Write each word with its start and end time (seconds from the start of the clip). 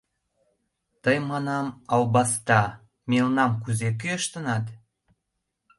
—Тый, 1.03 1.17
манам, 1.29 1.67
албаста, 1.93 2.61
мелнам 3.09 3.51
кузе 3.63 3.89
кӱэштынат? 3.99 4.65